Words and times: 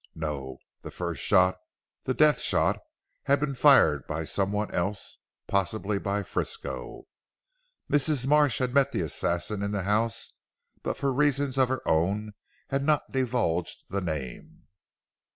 No! 0.15 0.57
The 0.81 0.89
first 0.89 1.21
shot, 1.21 1.59
the 2.05 2.15
death 2.15 2.39
shot 2.39 2.79
had 3.25 3.39
been 3.39 3.53
fired 3.53 4.07
by 4.07 4.25
some 4.25 4.51
one 4.51 4.71
else, 4.73 5.19
possibly 5.45 5.99
by 5.99 6.23
Frisco. 6.23 7.03
Mrs. 7.87 8.25
Marsh 8.25 8.57
had 8.57 8.73
met 8.73 8.91
the 8.93 9.01
assassin 9.01 9.61
in 9.61 9.71
the 9.73 9.83
house, 9.83 10.33
but 10.81 10.97
for 10.97 11.13
reasons 11.13 11.59
of 11.59 11.69
her 11.69 11.87
own 11.87 12.33
had 12.69 12.83
not 12.83 13.11
divulged 13.11 13.83
the 13.91 14.01
name. 14.01 14.63